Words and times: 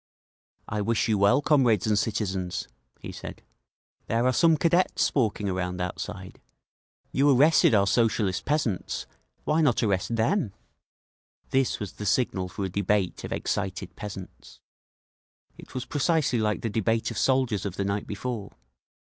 "I 0.67 0.81
wish 0.81 1.07
you 1.07 1.19
well, 1.19 1.43
comrades 1.43 1.85
and 1.85 1.95
citizens," 1.95 2.67
he 3.01 3.11
said. 3.11 3.43
"There 4.07 4.25
are 4.25 4.33
some 4.33 4.57
Cadets 4.57 5.13
walking 5.13 5.47
around 5.47 5.79
outside. 5.79 6.41
You 7.11 7.29
arrested 7.29 7.75
our 7.75 7.85
Socialist 7.85 8.43
peasants—why 8.43 9.61
not 9.61 9.83
arrest 9.83 10.15
them?" 10.15 10.53
This 11.51 11.79
was 11.79 11.93
the 11.93 12.07
signal 12.07 12.49
for 12.49 12.65
a 12.65 12.69
debate 12.69 13.23
of 13.23 13.31
excited 13.31 13.95
peasants. 13.95 14.59
It 15.55 15.75
was 15.75 15.85
precisely 15.85 16.39
like 16.39 16.61
the 16.61 16.69
debate 16.71 17.11
of 17.11 17.17
soldiers 17.19 17.63
of 17.63 17.75
the 17.75 17.85
night 17.85 18.07
before. 18.07 18.53